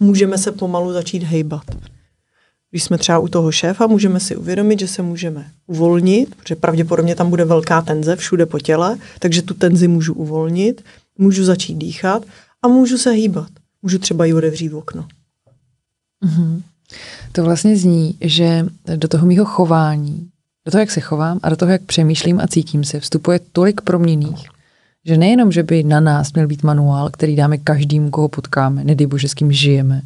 [0.00, 1.62] Můžeme se pomalu začít hejbat.
[2.70, 7.14] Když jsme třeba u toho šéfa, můžeme si uvědomit, že se můžeme uvolnit, protože pravděpodobně
[7.14, 10.84] tam bude velká tenze všude po těle, takže tu tenzi můžu uvolnit,
[11.18, 12.24] můžu začít dýchat
[12.62, 13.48] a můžu se hýbat.
[13.82, 15.06] Můžu třeba i otevřít okno.
[16.24, 16.62] Mm-hmm.
[17.32, 20.28] To vlastně zní, že do toho mýho chování,
[20.66, 23.80] do toho, jak se chovám a do toho, jak přemýšlím a cítím se, vstupuje tolik
[23.80, 24.48] proměných,
[25.06, 29.06] že nejenom, že by na nás měl být manuál, který dáme každému, koho potkáme, nedej
[29.06, 30.02] bože, s kým žijeme,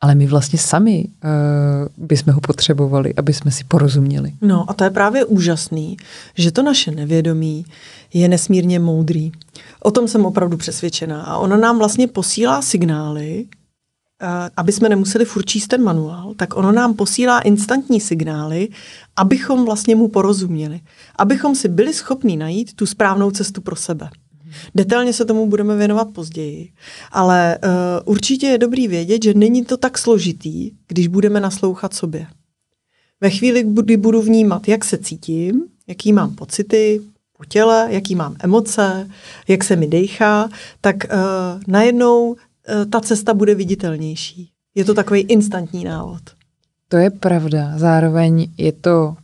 [0.00, 4.32] ale my vlastně sami uh, bychom ho potřebovali, aby jsme si porozuměli.
[4.42, 5.96] No a to je právě úžasný,
[6.34, 7.64] že to naše nevědomí
[8.14, 9.32] je nesmírně moudrý.
[9.82, 11.22] O tom jsem opravdu přesvědčená.
[11.22, 13.44] A ono nám vlastně posílá signály,
[14.56, 18.68] aby jsme nemuseli furt číst ten manuál, tak ono nám posílá instantní signály,
[19.16, 20.80] abychom vlastně mu porozuměli.
[21.16, 24.10] Abychom si byli schopni najít tu správnou cestu pro sebe.
[24.74, 26.72] Detailně se tomu budeme věnovat později,
[27.12, 27.70] ale uh,
[28.04, 32.26] určitě je dobrý vědět, že není to tak složitý, když budeme naslouchat sobě.
[33.20, 37.00] Ve chvíli, kdy budu vnímat, jak se cítím, jaký mám pocity
[37.38, 39.10] po těle, jaký mám emoce,
[39.48, 40.48] jak se mi dejchá,
[40.80, 41.10] tak uh,
[41.66, 42.45] najednou eh,
[42.90, 44.50] ta cesta bude viditelnější.
[44.74, 46.22] Je to takový instantní návod.
[46.88, 47.72] To je pravda.
[47.76, 49.16] Zároveň je to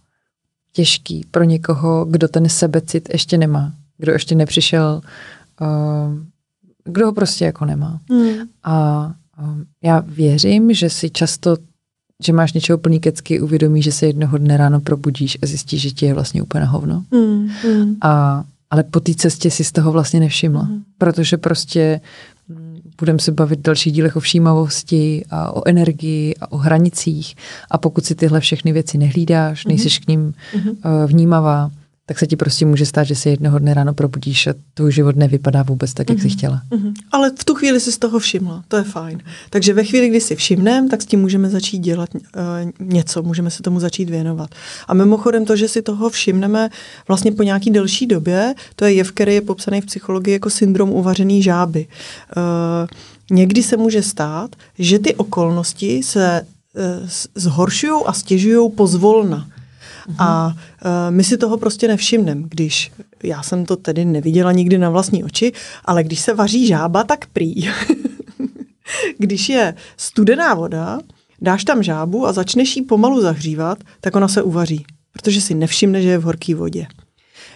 [0.73, 3.73] těžký pro někoho, kdo ten sebecit ještě nemá.
[3.99, 5.01] Kdo ještě nepřišel,
[5.61, 6.19] uh,
[6.85, 8.01] kdo ho prostě jako nemá.
[8.11, 8.49] Hmm.
[8.65, 9.07] A
[9.43, 11.57] um, já věřím, že si často
[12.25, 15.91] že máš něčeho plný kecky, uvědomí, že se jednoho dne ráno probudíš a zjistíš, že
[15.91, 17.05] ti je vlastně úplně hovno.
[17.11, 17.97] Mm, mm.
[18.01, 20.83] A, ale po té cestě si z toho vlastně nevšimla, mm.
[20.99, 22.01] protože prostě
[22.99, 27.37] budeme se bavit v dalších dílech o všímavosti a o energii a o hranicích
[27.71, 31.07] a pokud si tyhle všechny věci nehlídáš, nejsiš k ním mm-hmm.
[31.07, 31.71] vnímavá,
[32.07, 35.17] tak se ti prostě může stát, že se jednoho dne ráno probudíš a tvůj život
[35.17, 36.23] nevypadá vůbec tak, jak mm-hmm.
[36.23, 36.37] jsi mhm.
[36.37, 36.63] chtěla.
[36.71, 36.93] Mm-hmm.
[37.13, 39.23] Ale v tu chvíli si z toho všimla, to je fajn.
[39.51, 42.21] Takže ve chvíli, kdy si všimneme, tak s tím můžeme začít dělat uh,
[42.89, 44.51] něco, můžeme se tomu začít věnovat.
[44.89, 46.69] A mimochodem to, že si toho všimneme
[47.09, 50.91] vlastně po nějaký delší době, to je jev, který je popsaný v psychologii jako syndrom
[50.91, 51.87] uvařený žáby.
[52.37, 52.43] Uh,
[53.31, 59.49] někdy se může stát, že ty okolnosti se uh, zhoršují a stěžují pozvolna.
[60.19, 60.55] A uh,
[61.11, 65.53] my si toho prostě nevšimneme, když já jsem to tedy neviděla nikdy na vlastní oči,
[65.85, 67.55] ale když se vaří žába, tak prý.
[69.19, 70.99] když je studená voda,
[71.41, 76.03] dáš tam žábu a začneš ji pomalu zahřívat, tak ona se uvaří, protože si nevšimne,
[76.03, 76.87] že je v horké vodě.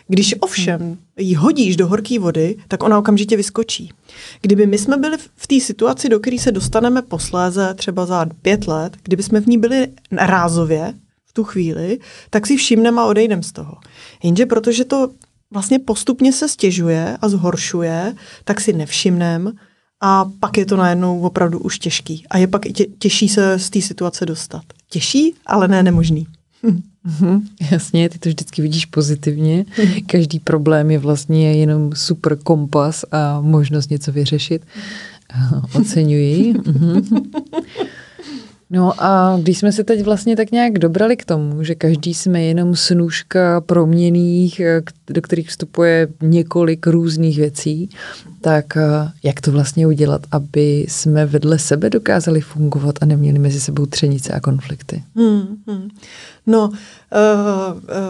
[0.08, 3.92] Když ovšem ji hodíš do horké vody, tak ona okamžitě vyskočí.
[4.40, 8.68] Kdyby my jsme byli v té situaci, do které se dostaneme posléze, třeba za pět
[8.68, 10.94] let, kdyby jsme v ní byli rázově,
[11.36, 11.98] tu chvíli,
[12.30, 13.76] tak si všimneme a odejdeme z toho.
[14.22, 15.10] Jenže protože to
[15.50, 19.52] vlastně postupně se stěžuje a zhoršuje, tak si nevšimneme
[20.00, 22.24] a pak je to najednou opravdu už těžký.
[22.30, 24.62] A je pak tě, těžší se z té situace dostat.
[24.90, 26.26] Těžší, ale ne nemožný.
[26.64, 29.64] Mm-hmm, jasně, ty to vždycky vidíš pozitivně.
[30.06, 34.62] Každý problém je vlastně jenom super kompas a možnost něco vyřešit.
[35.74, 36.54] Oceňuji.
[36.54, 37.22] Mm-hmm.
[38.70, 42.42] No a když jsme se teď vlastně tak nějak dobrali k tomu, že každý jsme
[42.42, 44.60] jenom snůžka proměných,
[45.10, 47.90] do kterých vstupuje několik různých věcí,
[48.40, 53.60] tak eh, jak to vlastně udělat, aby jsme vedle sebe dokázali fungovat a neměli mezi
[53.60, 55.02] sebou třenice a konflikty?
[55.16, 55.88] Hmm, hmm.
[56.46, 56.74] No, uh,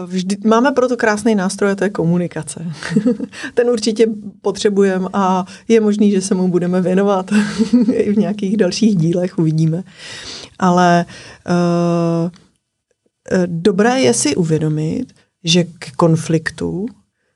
[0.05, 2.65] vždy, máme proto krásný nástroj, to je komunikace.
[3.53, 4.07] Ten určitě
[4.41, 7.31] potřebujeme a je možný, že se mu budeme věnovat
[7.93, 9.83] i v nějakých dalších dílech, uvidíme.
[10.59, 11.05] Ale
[11.49, 12.29] uh,
[13.45, 15.05] dobré je si uvědomit,
[15.43, 16.85] že k konfliktu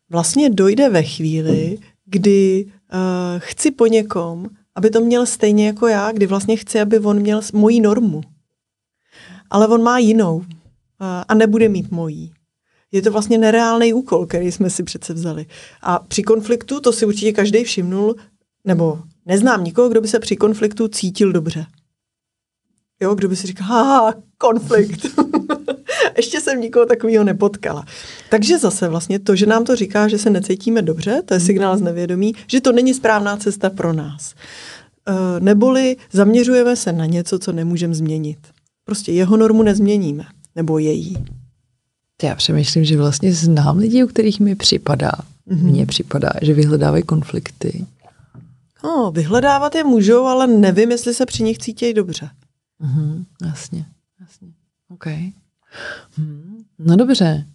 [0.10, 2.66] vlastně dojde ve chvíli, kdy
[3.38, 7.42] chci po někom, aby to měl stejně jako já, kdy vlastně chci, aby on měl
[7.54, 8.22] moji normu.
[9.50, 10.44] Ale on má jinou
[11.28, 12.34] a nebude mít mojí.
[12.92, 15.46] Je to vlastně nereálný úkol, který jsme si přece vzali.
[15.82, 18.16] A při konfliktu, to si určitě každý všimnul,
[18.66, 21.66] nebo neznám nikoho, kdo by se při konfliktu cítil dobře.
[23.02, 25.06] Jo, kdo by si říkal, ha, konflikt.
[26.18, 27.86] Ještě jsem nikoho takového nepotkala.
[28.30, 31.78] Takže zase vlastně to, že nám to říká, že se necítíme dobře, to je signál
[31.78, 34.34] z nevědomí, že to není správná cesta pro nás.
[35.08, 38.38] E, neboli zaměřujeme se na něco, co nemůžeme změnit.
[38.86, 41.18] Prostě jeho normu nezměníme nebo její.
[42.24, 45.12] Já přemýšlím, že vlastně znám lidi, u kterých mi připadá,
[45.48, 45.64] mm-hmm.
[45.64, 47.86] mně připadá, že vyhledávají konflikty.
[48.84, 52.30] No, vyhledávat je můžou, ale nevím, jestli se při nich cítí dobře.
[52.84, 53.86] Mm-hmm, jasně,
[54.20, 54.48] jasně.
[54.90, 55.06] OK.
[56.18, 57.46] Hmm, no dobře.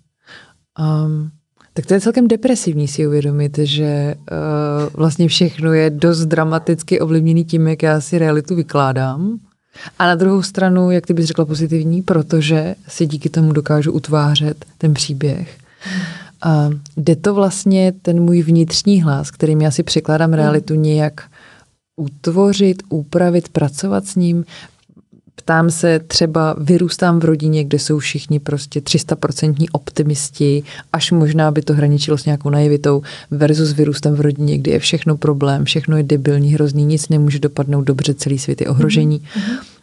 [0.79, 1.31] Um,
[1.73, 7.45] tak to je celkem depresivní si uvědomit, že uh, vlastně všechno je dost dramaticky ovlivněný
[7.45, 9.39] tím, jak já si realitu vykládám.
[9.99, 14.65] A na druhou stranu, jak ty bys řekla pozitivní, protože si díky tomu dokážu utvářet
[14.79, 15.59] ten příběh.
[16.43, 21.21] A jde to vlastně ten můj vnitřní hlas, kterým já si překládám realitu nějak
[21.97, 24.45] utvořit, upravit, pracovat s ním.
[25.47, 31.63] Ptám se, třeba vyrůstám v rodině, kde jsou všichni prostě 300% optimisti, až možná by
[31.63, 36.03] to hraničilo s nějakou naivitou, versus vyrůstám v rodině, kde je všechno problém, všechno je
[36.03, 39.21] debilní, hrozný, nic nemůže dopadnout dobře, celý svět je ohrožení.
[39.21, 39.77] Mm-hmm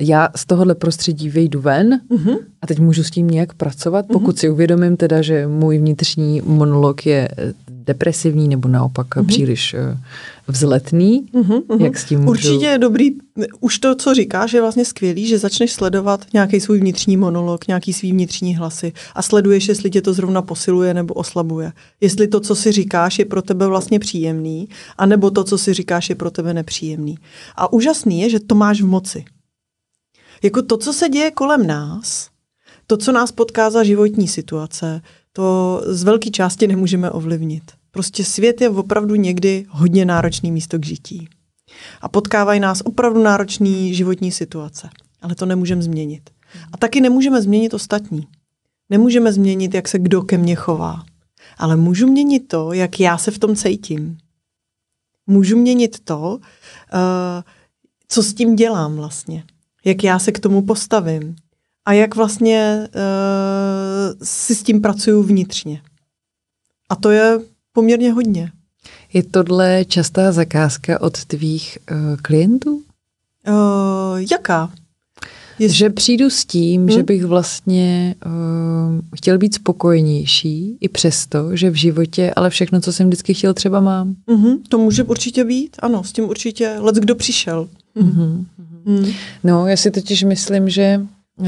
[0.00, 2.38] já z tohohle prostředí vyjdu ven uh-huh.
[2.62, 4.38] a teď můžu s tím nějak pracovat, pokud uh-huh.
[4.38, 7.52] si uvědomím teda, že můj vnitřní monolog je eh,
[7.86, 9.26] depresivní nebo naopak uh-huh.
[9.26, 9.98] příliš uh,
[10.48, 11.82] vzletný, uh-huh.
[11.82, 12.30] jak s tím můžu...
[12.30, 13.10] Určitě je dobrý,
[13.60, 17.92] už to, co říkáš, je vlastně skvělý, že začneš sledovat nějaký svůj vnitřní monolog, nějaký
[17.92, 21.72] svý vnitřní hlasy a sleduješ, jestli tě to zrovna posiluje nebo oslabuje.
[22.00, 24.68] Jestli to, co si říkáš, je pro tebe vlastně příjemný,
[24.98, 27.18] anebo to, co si říkáš, je pro tebe nepříjemný.
[27.56, 29.24] A úžasný je, že to máš v moci.
[30.42, 32.28] Jako to, co se děje kolem nás,
[32.86, 37.62] to, co nás potká za životní situace, to z velké části nemůžeme ovlivnit.
[37.90, 41.28] Prostě svět je opravdu někdy hodně náročný místo k žití.
[42.00, 44.90] A potkávají nás opravdu náročné životní situace.
[45.22, 46.30] Ale to nemůžeme změnit.
[46.72, 48.28] A taky nemůžeme změnit ostatní.
[48.90, 51.04] Nemůžeme změnit, jak se kdo ke mně chová.
[51.58, 54.18] Ale můžu měnit to, jak já se v tom cítím.
[55.26, 56.40] Můžu měnit to, uh,
[58.08, 59.44] co s tím dělám vlastně.
[59.84, 61.36] Jak já se k tomu postavím.
[61.84, 65.82] A jak vlastně uh, si s tím pracuju vnitřně.
[66.88, 67.40] A to je
[67.72, 68.52] poměrně hodně.
[69.12, 72.82] Je tohle častá zakázka od tvých uh, klientů?
[73.48, 74.70] Uh, jaká?
[75.58, 75.68] Je...
[75.68, 76.90] Že přijdu s tím, hmm?
[76.90, 82.92] že bych vlastně uh, chtěl být spokojenější i přesto, že v životě, ale všechno, co
[82.92, 84.14] jsem vždycky chtěl, třeba mám.
[84.28, 87.68] Mm-hmm, to může určitě být, ano, s tím určitě, let kdo přišel.
[87.96, 88.44] Mm-hmm.
[88.84, 89.06] Mm.
[89.44, 91.00] No, já si totiž myslím, že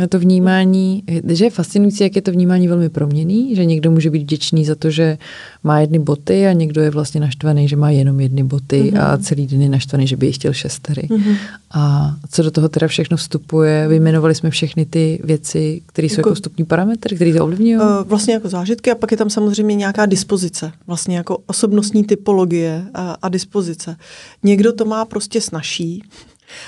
[0.09, 4.23] to vnímání, že je fascinující, jak je to vnímání velmi proměný, že někdo může být
[4.23, 5.19] vděčný za to, že
[5.65, 9.03] má jedny boty a někdo je vlastně naštvaný, že má jenom jedny boty mm-hmm.
[9.03, 11.03] a celý den je naštvaný, že by jich chtěl šestery.
[11.03, 11.37] Mm-hmm.
[11.71, 16.29] A co do toho teda všechno vstupuje, vyjmenovali jsme všechny ty věci, které jsou jako,
[16.29, 17.77] jako vstupní parametry, které to ovlivňují?
[17.77, 22.85] Uh, vlastně jako zážitky a pak je tam samozřejmě nějaká dispozice, vlastně jako osobnostní typologie
[22.95, 23.97] a, a dispozice.
[24.43, 26.03] Někdo to má prostě snažší,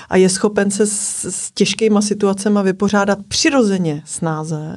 [0.09, 4.75] a je schopen se s, s těžkýma situacemi vypořádat přirozeně snáze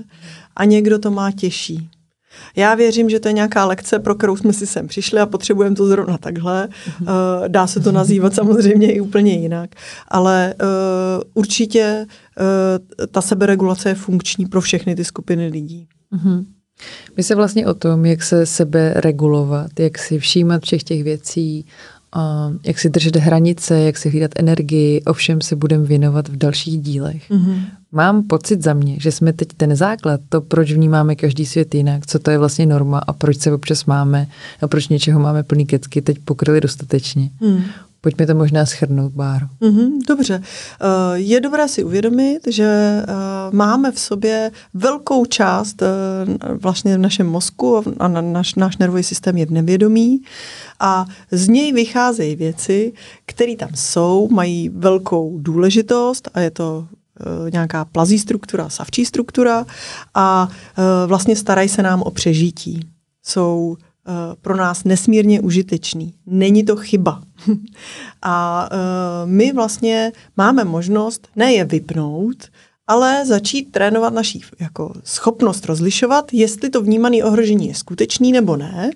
[0.57, 1.91] a někdo to má těžší.
[2.57, 5.77] Já věřím, že to je nějaká lekce, pro kterou jsme si sem přišli a potřebujeme
[5.77, 6.69] to zrovna takhle.
[7.01, 7.07] Uh,
[7.49, 9.71] dá se to nazývat samozřejmě i úplně jinak,
[10.09, 15.89] ale uh, určitě uh, ta seberegulace je funkční pro všechny ty skupiny lidí.
[16.17, 16.45] Uh-huh.
[17.17, 21.67] My se vlastně o tom, jak se sebe regulovat, jak si všímat všech těch věcí,
[22.63, 27.31] jak si držet hranice, jak si hlídat energii, ovšem se budeme věnovat v dalších dílech.
[27.31, 27.65] Mm-hmm.
[27.93, 32.07] Mám pocit za mě, že jsme teď ten základ, to, proč vnímáme každý svět jinak,
[32.07, 34.27] co to je vlastně norma a proč se občas máme
[34.63, 37.31] a proč něčeho máme plný kecky, teď pokryli dostatečně.
[37.41, 37.63] Mm.
[38.01, 39.47] Pojďme to možná schrnout, Báro.
[39.61, 40.43] Mm-hmm, dobře.
[40.43, 43.07] Eh, je dobré si uvědomit, že eh,
[43.51, 45.89] máme v sobě velkou část eh,
[46.55, 50.23] vlastně v našem mozku a náš, náš nervový systém je v nevědomí
[50.81, 52.93] a z něj vycházejí věci,
[53.27, 56.87] které tam jsou, mají velkou důležitost a je to
[57.53, 59.67] nějaká plazí struktura, savčí struktura
[60.15, 60.49] a
[61.07, 62.81] vlastně starají se nám o přežití.
[63.23, 63.77] Jsou
[64.43, 66.15] pro nás nesmírně užitečný.
[66.27, 67.23] Není to chyba.
[68.23, 68.77] A eh,
[69.27, 72.37] my vlastně máme možnost ne je vypnout,
[72.87, 78.91] ale začít trénovat naší jako schopnost rozlišovat, jestli to vnímané ohrožení je skutečný nebo ne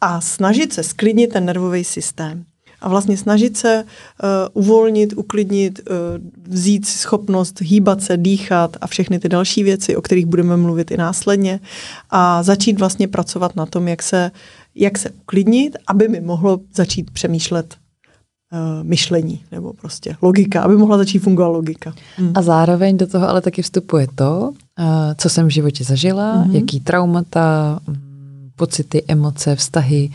[0.00, 2.44] a snažit se sklidnit ten nervový systém
[2.80, 5.96] a vlastně snažit se uh, uvolnit, uklidnit, uh,
[6.48, 10.96] vzít schopnost hýbat se, dýchat a všechny ty další věci, o kterých budeme mluvit i
[10.96, 11.60] následně
[12.10, 14.30] a začít vlastně pracovat na tom, jak se,
[14.78, 17.76] jak se uklidnit, aby mi mohlo začít přemýšlet
[18.52, 21.94] uh, myšlení nebo prostě logika, aby mohla začít fungovat logika.
[22.16, 22.32] Hmm.
[22.34, 24.84] A zároveň do toho ale taky vstupuje to, uh,
[25.16, 26.54] co jsem v životě zažila, hmm.
[26.54, 30.10] jaký traumata, mm, pocity, emoce, vztahy,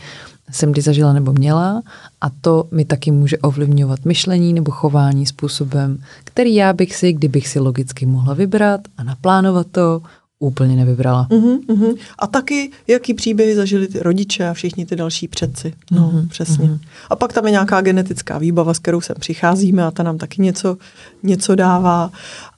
[0.50, 1.82] jsem kdy zažila nebo měla
[2.20, 7.48] a to mi taky může ovlivňovat myšlení nebo chování způsobem, který já bych si, kdybych
[7.48, 10.02] si logicky mohla vybrat a naplánovat to,
[10.46, 11.26] úplně nevybrala.
[11.30, 11.96] Uh-huh, uh-huh.
[12.18, 15.74] A taky, jaký příběhy zažili ty rodiče a všichni ty další předci.
[15.90, 16.68] No, uh-huh, přesně.
[16.68, 16.78] Uh-huh.
[17.10, 20.42] A pak tam je nějaká genetická výbava, s kterou sem přicházíme a ta nám taky
[20.42, 20.76] něco,
[21.22, 22.10] něco dává.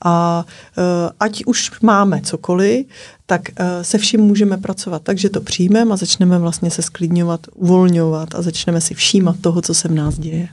[0.05, 0.45] A
[0.79, 0.85] uh,
[1.21, 2.87] ať už máme cokoliv,
[3.27, 5.03] tak uh, se vším můžeme pracovat.
[5.03, 9.75] Takže to přijmeme a začneme vlastně se sklidňovat, uvolňovat a začneme si všímat toho, co
[9.75, 10.49] se v nás děje.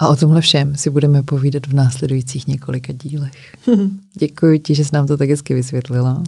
[0.00, 3.56] A o tomhle všem si budeme povídat v následujících několika dílech.
[4.18, 6.22] Děkuji ti, že jsi nám to tak hezky vysvětlila.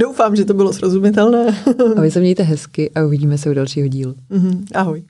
[0.00, 1.56] Doufám, že to bylo srozumitelné.
[1.96, 4.14] a vy se mějte hezky a uvidíme se u dalšího dílu.
[4.30, 4.64] Mhm.
[4.74, 5.02] Ahoj.